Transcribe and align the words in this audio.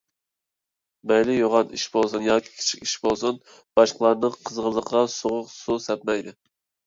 مەيلى 1.09 1.33
يوغان 1.39 1.75
ئىش 1.77 1.83
بولسۇن 1.97 2.23
ياكى 2.29 2.55
كىچىك 2.55 2.87
ئىش 2.87 2.95
بولسۇن، 3.05 3.37
باشقىلارنىڭ 3.81 4.39
قىزغىنلىقىغا 4.49 5.03
سوغۇق 5.17 5.53
سۇ 5.57 5.77
سەپمەيلى. 5.85 6.35